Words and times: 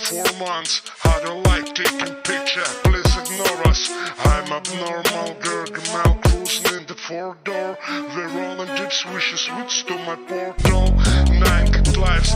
four 0.00 0.24
months 0.38 0.82
I 1.04 1.20
don't 1.22 1.42
like 1.44 1.74
taking 1.74 2.14
picture, 2.22 2.68
please 2.84 3.12
ignore 3.18 3.68
us. 3.68 3.90
I'm 4.24 4.50
abnormal, 4.52 5.34
Gargamel 5.44 6.22
cruising 6.22 6.78
in 6.78 6.86
the 6.86 6.94
four 6.94 7.36
door. 7.44 7.76
Verona 8.14 8.66
dips 8.76 9.04
wishes 9.06 9.40
switch 9.40 9.84
to 9.86 9.94
my 10.06 10.16
portal. 10.16 10.92
Nine 11.28 11.70
lives, 11.96 12.34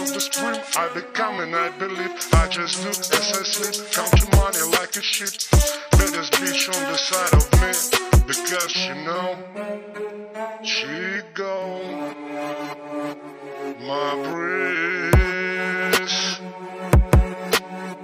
of 0.00 0.12
the 0.14 0.20
stream. 0.20 0.60
I 0.76 0.88
become 0.94 1.40
and 1.40 1.54
I 1.54 1.70
believe. 1.78 2.10
I 2.32 2.48
just 2.48 2.82
do 2.82 2.88
as 2.88 3.10
I 3.10 3.42
sleep. 3.42 3.90
Come 3.92 4.10
to 4.10 4.36
money 4.36 4.62
like 4.78 4.96
a 4.96 5.02
shit. 5.02 5.48
Bet 5.92 6.10
this 6.12 6.30
bitch 6.30 6.68
on 6.74 6.82
the 6.90 6.98
side 6.98 7.34
of 7.34 7.44
me. 7.60 7.72
Because 8.26 8.76
you 8.86 8.94
know, 9.06 9.36
she 10.62 11.22
go 11.34 11.80
My 13.80 14.14
breeze. 14.26 16.18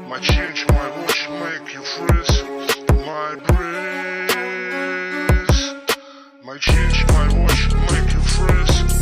My 0.08 0.18
change, 0.20 0.66
my 0.68 0.88
watch 0.98 1.28
make 1.30 1.74
you 1.74 1.82
freeze. 1.82 2.36
My 3.06 3.36
breeze. 3.46 4.34
My 6.42 6.56
change, 6.58 7.04
my 7.08 7.26
watch 7.38 7.62
make 7.90 8.12
you 8.14 8.20
freeze. 8.20 8.93